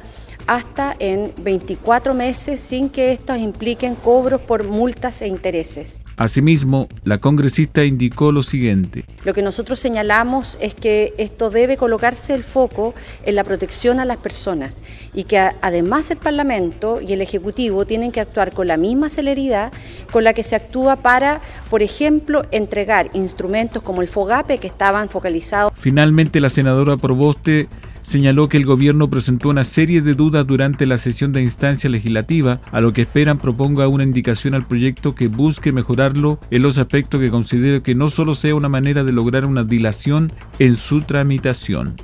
hasta 0.48 0.96
en 1.00 1.34
24 1.38 2.14
meses 2.14 2.62
sin 2.62 2.90
que 2.90 3.12
estos 3.12 3.38
impliquen 3.40 3.96
cobros 3.96 4.42
por 4.42 4.64
multas 4.64 5.22
e 5.22 5.28
intereses. 5.28 6.00
Asimismo, 6.18 6.88
la 7.04 7.18
congresista 7.18 7.84
indicó 7.84 8.32
lo 8.32 8.42
siguiente. 8.42 9.04
Lo 9.26 9.34
que 9.34 9.42
nosotros 9.42 9.80
señalamos 9.80 10.58
es 10.62 10.74
que 10.74 11.14
esto 11.18 11.50
debe 11.50 11.76
colocarse 11.76 12.34
el 12.34 12.44
foco 12.46 12.94
en 13.26 13.36
la 13.36 13.44
protección 13.44 14.00
a 14.00 14.06
las 14.06 14.18
personas 14.18 14.82
y 15.14 15.26
que 15.26 15.38
además 15.38 16.12
el 16.12 16.18
Parlamento 16.18 17.02
y 17.02 17.12
el 17.12 17.22
Ejecutivo 17.22 17.86
tienen 17.86 18.14
que 18.14 18.22
actuar 18.22 18.54
con 18.54 18.68
la 18.68 18.78
misma 18.78 19.10
celeridad 19.10 19.74
con 20.12 20.24
la 20.24 20.34
que 20.34 20.44
se 20.44 20.56
actúa 20.56 20.96
para, 20.96 21.42
por 21.70 21.82
ejemplo, 21.82 22.44
entregar 22.52 23.10
instrumentos 23.14 23.84
como 23.84 24.02
el 24.02 24.08
FOGAPE 24.08 24.58
que 24.60 24.68
estaban 24.68 25.10
focalizados. 25.10 25.74
Finalmente, 25.76 26.40
la 26.40 26.50
senadora 26.50 26.96
Proboste 26.96 27.68
señaló 28.06 28.48
que 28.48 28.58
el 28.58 28.66
gobierno 28.66 29.10
presentó 29.10 29.50
una 29.50 29.66
serie 29.66 30.02
de 30.02 30.14
dudas 30.14 30.48
durante 30.48 30.86
la 30.86 30.98
sesión 30.98 31.34
de 31.34 31.42
instancia 31.42 31.90
legislativa, 31.90 32.62
a 32.72 32.80
lo 32.80 32.94
que 32.94 33.02
esperan 33.02 33.40
proponga 33.40 33.88
una 33.88 34.04
indicación 34.04 34.54
al 34.54 34.66
proyecto 34.66 35.16
que 35.16 35.28
busque 35.28 35.74
mejorarlo 35.74 36.40
en 36.52 36.62
los 36.62 36.78
aspectos 36.78 37.20
que 37.20 37.32
considere 37.32 37.82
que 37.82 37.96
no 37.96 38.10
solo 38.10 38.36
sea 38.36 38.56
una 38.56 38.70
manera 38.70 39.04
de 39.04 39.12
lograr 39.12 39.46
una 39.46 39.64
dilación 39.64 40.32
en 40.60 40.78
su 40.78 41.02
tramitación. 41.02 41.96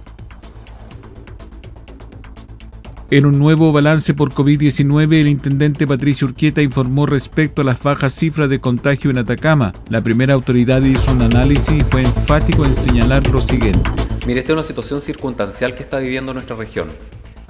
En 3.12 3.26
un 3.26 3.38
nuevo 3.38 3.74
balance 3.74 4.14
por 4.14 4.32
COVID-19, 4.32 5.16
el 5.16 5.28
intendente 5.28 5.86
Patricio 5.86 6.28
Urquieta 6.28 6.62
informó 6.62 7.06
respecto 7.06 7.62
a 7.62 7.66
las 7.66 7.84
bajas 7.84 8.14
cifras 8.14 8.50
de 8.50 8.62
contagio 8.62 9.12
en 9.12 9.18
Atacama. 9.18 9.74
La 9.90 10.02
primera 10.02 10.34
autoridad 10.34 10.82
hizo 10.82 11.12
un 11.12 11.22
análisis 11.22 11.74
y 11.74 11.82
fue 11.82 12.04
enfático 12.04 12.66
en 12.66 12.76
señalar 12.78 13.28
lo 13.28 13.42
siguiente. 13.42 14.01
Mire, 14.28 14.42
esta 14.42 14.52
es 14.52 14.54
una 14.54 14.64
situación 14.64 15.02
circunstancial 15.02 15.74
que 15.74 15.82
está 15.82 15.98
viviendo 15.98 16.32
nuestra 16.32 16.56
región. 16.56 16.90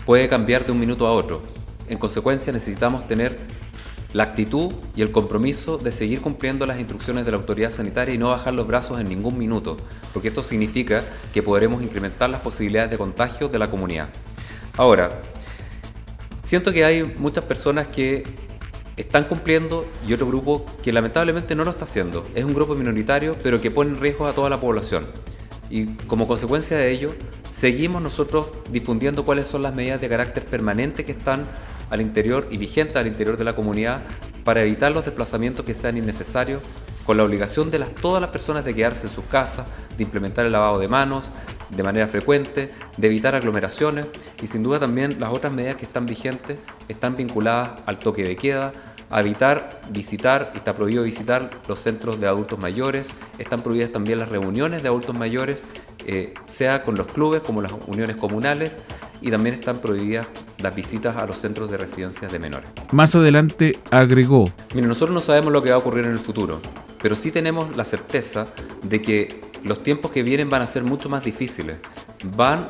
Puede 0.06 0.30
cambiar 0.30 0.66
de 0.66 0.72
un 0.72 0.80
minuto 0.80 1.06
a 1.06 1.12
otro. 1.12 1.42
En 1.90 1.98
consecuencia, 1.98 2.54
necesitamos 2.54 3.10
tener 3.10 3.40
la 4.14 4.24
actitud 4.24 4.72
y 4.96 5.02
el 5.02 5.12
compromiso 5.12 5.78
de 5.78 5.92
seguir 5.92 6.22
cumpliendo 6.22 6.66
las 6.66 6.80
instrucciones 6.80 7.26
de 7.26 7.32
la 7.32 7.38
autoridad 7.38 7.72
sanitaria 7.72 8.16
y 8.16 8.18
no 8.18 8.30
bajar 8.30 8.54
los 8.54 8.68
brazos 8.68 9.02
en 9.02 9.10
ningún 9.10 9.38
minuto, 9.38 9.76
porque 10.14 10.30
esto 10.30 10.44
significa 10.44 11.04
que 11.34 11.44
podremos 11.44 11.84
incrementar 11.84 12.30
las 12.30 12.40
posibilidades 12.40 12.90
de 12.90 12.98
contagio 12.98 13.50
de 13.50 13.60
la 13.60 13.70
comunidad. 13.70 14.08
Ahora, 14.78 15.10
siento 16.42 16.72
que 16.72 16.86
hay 16.86 17.04
muchas 17.04 17.44
personas 17.44 17.88
que 17.88 18.24
están 18.96 19.26
cumpliendo 19.26 19.86
y 20.08 20.14
otro 20.14 20.28
grupo 20.28 20.66
que 20.82 20.94
lamentablemente 20.94 21.54
no 21.54 21.66
lo 21.66 21.72
está 21.72 21.84
haciendo. 21.84 22.26
Es 22.34 22.46
un 22.46 22.54
grupo 22.54 22.76
minoritario, 22.76 23.36
pero 23.44 23.60
que 23.60 23.72
pone 23.72 23.90
en 23.90 24.00
riesgo 24.00 24.26
a 24.26 24.32
toda 24.32 24.50
la 24.50 24.62
población 24.62 25.04
y 25.72 25.86
como 26.06 26.28
consecuencia 26.28 26.78
de 26.78 26.92
ello 26.92 27.16
seguimos 27.50 28.02
nosotros 28.02 28.52
difundiendo 28.72 29.26
cuáles 29.26 29.48
son 29.48 29.62
las 29.64 29.74
medidas 29.74 30.02
de 30.02 30.10
carácter 30.10 30.46
permanente 30.46 31.06
que 31.06 31.14
están 31.14 31.48
al 31.90 32.02
interior 32.02 32.48
y 32.52 32.58
vigentes 32.58 32.98
al 32.98 33.08
interior 33.08 33.38
de 33.38 33.46
la 33.46 33.54
comunidad 33.54 34.02
para 34.44 34.62
evitar 34.62 34.92
los 34.92 35.06
desplazamientos 35.06 35.66
que 35.66 35.74
sean 35.74 35.98
innecesarios, 35.98 36.62
con 37.06 37.18
la 37.18 37.24
obligación 37.24 37.72
de 37.72 37.80
las, 37.80 37.94
todas 37.96 38.22
las 38.22 38.30
personas 38.30 38.64
de 38.64 38.76
quedarse 38.76 39.08
en 39.08 39.14
sus 39.14 39.26
casas, 39.26 39.66
de 39.98 40.04
implementar 40.04 40.46
el 40.46 40.52
lavado 40.52 40.80
de 40.80 40.88
manos 40.88 41.30
de 41.70 41.84
manera 41.84 42.08
frecuente, 42.08 42.72
de 42.98 43.08
evitar 43.08 43.34
aglomeraciones 43.34 44.06
y 44.42 44.48
sin 44.48 44.62
duda 44.62 44.80
también 44.80 45.20
las 45.20 45.32
otras 45.32 45.54
medidas 45.54 45.76
que 45.76 45.86
están 45.86 46.06
vigentes 46.06 46.58
están 46.90 47.16
vinculadas 47.16 47.82
al 47.86 47.98
toque 47.98 48.24
de 48.24 48.36
queda, 48.36 48.74
a 49.12 49.20
evitar 49.20 49.82
visitar, 49.90 50.54
está 50.56 50.74
prohibido 50.74 51.04
visitar 51.04 51.62
los 51.68 51.80
centros 51.80 52.20
de 52.20 52.28
adultos 52.28 52.58
mayores, 52.58 53.10
están 53.38 53.62
prohibidas 53.62 53.92
también 53.92 54.20
las 54.20 54.30
reuniones 54.30 54.82
de 54.82 54.88
adultos 54.88 55.16
mayores, 55.16 55.66
eh, 56.08 56.34
sea 56.46 56.84
con 56.84 56.96
los 56.96 57.08
clubes 57.08 57.42
como 57.42 57.62
las 57.62 57.74
uniones 57.88 58.16
comunales, 58.16 58.80
y 59.22 59.30
también 59.30 59.54
están 59.54 59.80
prohibidas 59.80 60.28
las 60.60 60.74
visitas 60.74 61.16
a 61.18 61.28
los 61.28 61.38
centros 61.38 61.70
de 61.70 61.78
residencias 61.78 62.32
de 62.32 62.40
menores. 62.40 62.70
Más 62.92 63.14
adelante 63.14 63.80
agregó. 63.92 64.50
Mire, 64.74 64.88
nosotros 64.88 65.14
no 65.14 65.22
sabemos 65.22 65.52
lo 65.52 65.62
que 65.62 65.70
va 65.70 65.76
a 65.76 65.80
ocurrir 65.80 66.06
en 66.06 66.12
el 66.12 66.20
futuro, 66.20 66.60
pero 67.02 67.16
sí 67.16 67.32
tenemos 67.32 67.76
la 67.76 67.84
certeza 67.84 68.48
de 68.82 69.02
que 69.02 69.42
los 69.64 69.84
tiempos 69.84 70.12
que 70.12 70.24
vienen 70.24 70.50
van 70.50 70.62
a 70.62 70.68
ser 70.68 70.84
mucho 70.84 71.10
más 71.10 71.24
difíciles. 71.24 71.78
Van 72.36 72.68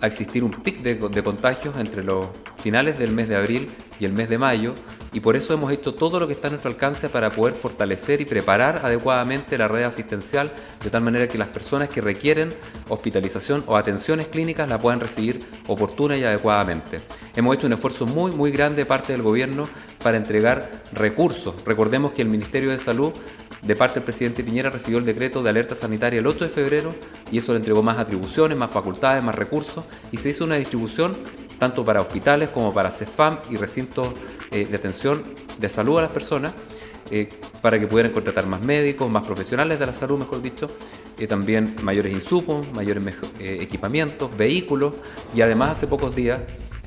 a 0.00 0.06
existir 0.06 0.44
un 0.44 0.50
pic 0.50 0.82
de, 0.82 0.96
de 0.96 1.22
contagios 1.22 1.74
entre 1.78 2.04
los 2.04 2.26
finales 2.58 2.98
del 2.98 3.12
mes 3.12 3.28
de 3.28 3.36
abril 3.36 3.70
y 3.98 4.04
el 4.04 4.12
mes 4.12 4.28
de 4.28 4.36
mayo, 4.36 4.74
y 5.12 5.20
por 5.20 5.36
eso 5.36 5.54
hemos 5.54 5.72
hecho 5.72 5.94
todo 5.94 6.20
lo 6.20 6.26
que 6.26 6.32
está 6.32 6.48
a 6.48 6.50
nuestro 6.50 6.70
alcance 6.70 7.08
para 7.08 7.30
poder 7.30 7.54
fortalecer 7.54 8.20
y 8.20 8.24
preparar 8.24 8.80
adecuadamente 8.84 9.56
la 9.58 9.68
red 9.68 9.84
asistencial 9.84 10.52
de 10.82 10.90
tal 10.90 11.02
manera 11.02 11.28
que 11.28 11.38
las 11.38 11.48
personas 11.48 11.88
que 11.88 12.00
requieren 12.00 12.50
hospitalización 12.88 13.64
o 13.66 13.76
atenciones 13.76 14.28
clínicas 14.28 14.68
la 14.68 14.78
puedan 14.78 15.00
recibir 15.00 15.40
oportuna 15.66 16.16
y 16.16 16.24
adecuadamente. 16.24 17.00
Hemos 17.34 17.56
hecho 17.56 17.66
un 17.66 17.72
esfuerzo 17.72 18.06
muy 18.06 18.32
muy 18.32 18.50
grande 18.50 18.82
de 18.82 18.86
parte 18.86 19.12
del 19.12 19.22
gobierno 19.22 19.68
para 20.02 20.16
entregar 20.16 20.82
recursos. 20.92 21.54
Recordemos 21.64 22.12
que 22.12 22.22
el 22.22 22.28
Ministerio 22.28 22.70
de 22.70 22.78
Salud 22.78 23.12
de 23.62 23.76
parte 23.76 23.94
del 23.94 24.04
presidente 24.04 24.44
Piñera 24.44 24.70
recibió 24.70 24.98
el 24.98 25.04
decreto 25.04 25.42
de 25.42 25.50
alerta 25.50 25.74
sanitaria 25.74 26.20
el 26.20 26.26
8 26.26 26.44
de 26.44 26.50
febrero 26.50 26.94
y 27.32 27.38
eso 27.38 27.52
le 27.52 27.58
entregó 27.58 27.82
más 27.82 27.98
atribuciones, 27.98 28.56
más 28.56 28.70
facultades, 28.70 29.22
más 29.22 29.34
recursos 29.34 29.84
y 30.12 30.18
se 30.18 30.30
hizo 30.30 30.44
una 30.44 30.56
distribución 30.56 31.16
tanto 31.58 31.84
para 31.84 32.00
hospitales 32.00 32.50
como 32.50 32.72
para 32.72 32.90
CEFAM 32.90 33.38
y 33.50 33.56
recintos 33.56 34.08
eh, 34.50 34.66
de 34.66 34.76
atención 34.76 35.22
de 35.58 35.68
salud 35.68 35.98
a 35.98 36.02
las 36.02 36.10
personas, 36.10 36.54
eh, 37.10 37.28
para 37.62 37.78
que 37.78 37.86
pudieran 37.86 38.12
contratar 38.12 38.46
más 38.46 38.64
médicos, 38.64 39.10
más 39.10 39.26
profesionales 39.26 39.78
de 39.78 39.86
la 39.86 39.92
salud, 39.92 40.18
mejor 40.18 40.42
dicho, 40.42 40.70
eh, 41.18 41.26
también 41.26 41.76
mayores 41.82 42.12
insumos, 42.12 42.66
mayores 42.72 43.16
equipamientos, 43.38 44.36
vehículos. 44.36 44.94
Y 45.34 45.40
además 45.40 45.72
hace 45.72 45.86
pocos 45.86 46.14
días 46.14 46.40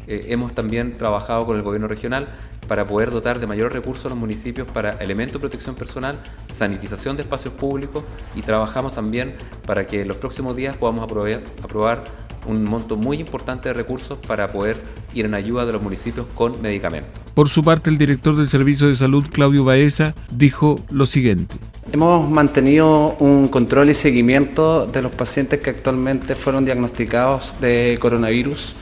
hemos 0.08 0.56
también 0.56 0.92
trabajado 0.92 1.46
con 1.46 1.56
el 1.56 1.62
gobierno 1.62 1.88
regional 1.88 2.30
para 2.68 2.86
poder 2.86 3.12
dotar 3.12 3.40
de 3.40 3.46
mayores 3.46 3.74
recursos 3.74 4.08
a 4.08 4.10
los 4.10 4.18
municipios 4.18 4.68
para 4.68 4.92
elementos 4.94 5.34
de 5.34 5.40
protección 5.40 5.76
personal, 5.76 6.20
sanitización 6.52 7.16
de 7.16 7.24
espacios 7.24 7.54
públicos 7.54 8.04
y 8.36 8.42
trabajamos 8.42 8.94
también 8.94 9.36
para 9.68 9.86
que 9.86 10.02
en 10.02 10.08
los 10.08 10.18
próximos 10.18 10.56
días 10.56 10.78
podamos 10.78 11.04
aprobar, 11.04 11.42
aprobar 11.64 12.04
un 12.48 12.64
monto 12.64 12.98
muy 12.98 13.18
importante 13.18 13.70
de 13.70 13.74
recursos 13.74 14.18
para 14.28 14.52
poder 14.52 14.78
ir 15.14 15.26
en 15.26 15.34
ayuda 15.34 15.66
de 15.66 15.74
los 15.74 15.82
municipios 15.82 16.26
con 16.36 16.62
medicamentos. 16.62 17.22
Por 17.34 17.50
su 17.50 17.64
parte, 17.64 17.90
el 17.90 17.98
director 17.98 18.36
del 18.36 18.48
Servicio 18.48 18.88
de 18.88 18.96
Salud, 18.96 19.26
Claudio 19.32 19.64
Baeza, 19.64 20.14
dijo 20.32 20.80
lo 20.90 21.06
siguiente. 21.06 21.56
Hemos 21.92 22.30
mantenido 22.30 23.16
un 23.20 23.48
control 23.48 23.90
y 23.90 23.94
seguimiento 23.94 24.86
de 24.86 25.02
los 25.02 25.12
pacientes 25.12 25.60
que 25.60 25.72
actualmente 25.72 26.36
fueron 26.36 26.66
diagnosticados 26.66 27.56
de 27.60 27.98
coronavirus 28.00 28.76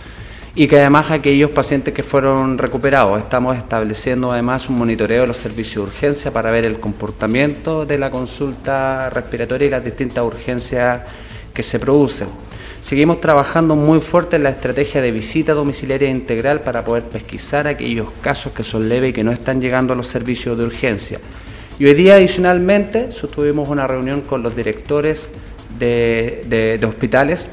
y 0.55 0.67
que 0.67 0.79
además 0.79 1.11
aquellos 1.11 1.51
pacientes 1.51 1.93
que 1.93 2.01
fueron 2.01 2.57
recuperados. 2.57 3.19
Estamos 3.19 3.55
estableciendo 3.55 4.31
además 4.31 4.67
un 4.69 4.79
monitoreo 4.79 5.21
de 5.21 5.27
los 5.27 5.37
servicios 5.37 5.85
de 5.85 5.91
urgencia 5.91 6.33
para 6.33 6.49
ver 6.49 6.65
el 6.65 6.79
comportamiento 6.79 7.85
de 7.85 7.99
la 7.99 8.09
consulta 8.09 9.09
respiratoria 9.11 9.67
y 9.67 9.69
las 9.69 9.85
distintas 9.85 10.25
urgencias 10.25 11.03
que 11.53 11.61
se 11.61 11.79
producen. 11.79 12.27
Seguimos 12.87 13.19
trabajando 13.19 13.75
muy 13.75 13.99
fuerte 13.99 14.37
en 14.37 14.43
la 14.43 14.49
estrategia 14.49 15.01
de 15.01 15.11
visita 15.11 15.53
domiciliaria 15.53 16.09
integral 16.09 16.61
para 16.61 16.85
poder 16.85 17.03
pesquisar 17.03 17.67
aquellos 17.67 18.09
casos 18.21 18.53
que 18.53 18.63
son 18.63 18.87
leves 18.87 19.09
y 19.09 19.13
que 19.13 19.25
no 19.25 19.33
están 19.33 19.59
llegando 19.59 19.91
a 19.91 19.95
los 19.97 20.07
servicios 20.07 20.57
de 20.57 20.63
urgencia. 20.63 21.19
Y 21.79 21.85
hoy 21.85 21.95
día 21.95 22.15
adicionalmente 22.15 23.11
sostuvimos 23.11 23.67
una 23.67 23.87
reunión 23.87 24.21
con 24.21 24.41
los 24.41 24.55
directores 24.55 25.31
de, 25.77 26.79
hospitales, 26.87 27.49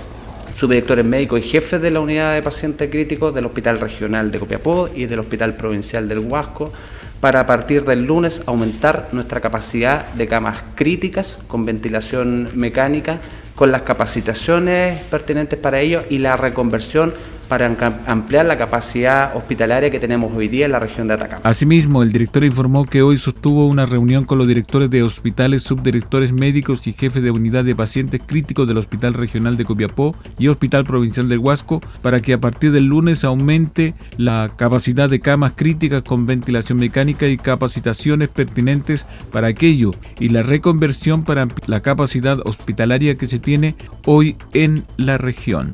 subdirectores 0.54 1.04
médicos 1.04 1.40
y 1.40 1.42
jefes 1.42 1.82
de 1.82 1.90
la 1.90 1.98
unidad 1.98 2.34
de 2.34 2.40
pacientes 2.40 2.88
críticos 2.88 3.34
del 3.34 3.46
Hospital 3.46 3.80
Regional 3.80 4.30
de 4.30 4.38
Copiapó 4.38 4.88
y 4.94 5.06
del 5.06 5.18
Hospital 5.18 5.56
Provincial 5.56 6.08
del 6.08 6.20
Huasco 6.20 6.72
para 7.20 7.40
a 7.40 7.46
partir 7.46 7.84
del 7.84 8.04
lunes 8.04 8.44
aumentar 8.46 9.08
nuestra 9.10 9.40
capacidad 9.40 10.06
de 10.12 10.28
camas 10.28 10.58
críticas 10.76 11.38
con 11.48 11.64
ventilación 11.64 12.50
mecánica, 12.54 13.20
con 13.54 13.70
las 13.70 13.82
capacitaciones 13.82 15.02
pertinentes 15.04 15.58
para 15.58 15.80
ello 15.80 16.02
y 16.10 16.18
la 16.18 16.36
reconversión 16.36 17.14
para 17.44 17.66
ampliar 18.06 18.46
la 18.46 18.58
capacidad 18.58 19.36
hospitalaria 19.36 19.90
que 19.90 19.98
tenemos 19.98 20.34
hoy 20.36 20.48
día 20.48 20.66
en 20.66 20.72
la 20.72 20.80
región 20.80 21.08
de 21.08 21.14
Atacama. 21.14 21.40
Asimismo, 21.44 22.02
el 22.02 22.12
director 22.12 22.44
informó 22.44 22.84
que 22.84 23.02
hoy 23.02 23.16
sostuvo 23.16 23.66
una 23.66 23.86
reunión 23.86 24.24
con 24.24 24.38
los 24.38 24.48
directores 24.48 24.90
de 24.90 25.02
hospitales, 25.02 25.62
subdirectores 25.62 26.32
médicos 26.32 26.86
y 26.86 26.92
jefes 26.92 27.22
de 27.22 27.30
unidad 27.30 27.64
de 27.64 27.74
pacientes 27.74 28.20
críticos 28.24 28.66
del 28.66 28.78
Hospital 28.78 29.14
Regional 29.14 29.56
de 29.56 29.64
Copiapó 29.64 30.14
y 30.38 30.48
Hospital 30.48 30.84
Provincial 30.84 31.28
del 31.28 31.38
Huasco 31.38 31.80
para 32.02 32.20
que 32.20 32.32
a 32.32 32.40
partir 32.40 32.72
del 32.72 32.86
lunes 32.86 33.24
aumente 33.24 33.94
la 34.16 34.52
capacidad 34.56 35.08
de 35.08 35.20
camas 35.20 35.54
críticas 35.54 36.02
con 36.02 36.26
ventilación 36.26 36.78
mecánica 36.78 37.26
y 37.26 37.36
capacitaciones 37.36 38.28
pertinentes 38.28 39.06
para 39.32 39.48
aquello 39.48 39.90
y 40.18 40.28
la 40.28 40.42
reconversión 40.42 41.24
para 41.24 41.48
la 41.66 41.80
capacidad 41.80 42.38
hospitalaria 42.44 43.16
que 43.16 43.26
se 43.26 43.38
tiene 43.38 43.74
hoy 44.04 44.36
en 44.52 44.84
la 44.96 45.18
región. 45.18 45.72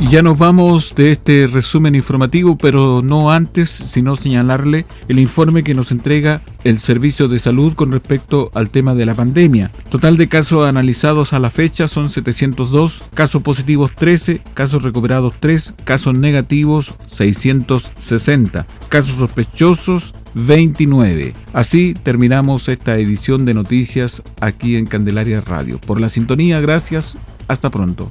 Y 0.00 0.08
ya 0.08 0.22
nos 0.22 0.38
vamos 0.38 0.94
de 0.94 1.12
este 1.12 1.46
resumen 1.46 1.94
informativo, 1.94 2.56
pero 2.56 3.02
no 3.02 3.30
antes, 3.30 3.68
sino 3.68 4.16
señalarle 4.16 4.86
el 5.08 5.18
informe 5.18 5.62
que 5.62 5.74
nos 5.74 5.92
entrega 5.92 6.40
el 6.64 6.78
Servicio 6.78 7.28
de 7.28 7.38
Salud 7.38 7.74
con 7.74 7.92
respecto 7.92 8.50
al 8.54 8.70
tema 8.70 8.94
de 8.94 9.04
la 9.04 9.14
pandemia. 9.14 9.70
Total 9.90 10.16
de 10.16 10.26
casos 10.26 10.66
analizados 10.66 11.34
a 11.34 11.38
la 11.38 11.50
fecha 11.50 11.86
son 11.86 12.08
702, 12.08 13.02
casos 13.12 13.42
positivos 13.42 13.90
13, 13.94 14.40
casos 14.54 14.84
recuperados 14.84 15.34
3, 15.38 15.74
casos 15.84 16.14
negativos 16.14 16.94
660, 17.04 18.66
casos 18.88 19.18
sospechosos 19.18 20.14
29. 20.32 21.34
Así 21.52 21.92
terminamos 21.92 22.70
esta 22.70 22.96
edición 22.96 23.44
de 23.44 23.52
noticias 23.52 24.22
aquí 24.40 24.76
en 24.76 24.86
Candelaria 24.86 25.42
Radio. 25.42 25.78
Por 25.78 26.00
la 26.00 26.08
sintonía, 26.08 26.58
gracias. 26.62 27.18
Hasta 27.48 27.68
pronto. 27.68 28.10